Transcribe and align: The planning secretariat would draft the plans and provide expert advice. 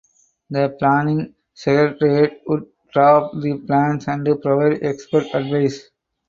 The 0.49 0.75
planning 0.79 1.35
secretariat 1.53 2.41
would 2.47 2.69
draft 2.91 3.35
the 3.39 3.59
plans 3.59 4.07
and 4.07 4.25
provide 4.41 4.81
expert 4.81 5.25
advice. 5.31 5.91